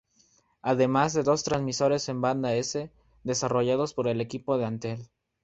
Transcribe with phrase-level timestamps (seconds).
[0.63, 2.89] Además de dos transmisores en banda S
[3.23, 5.09] desarrollados por el equipo de Antel.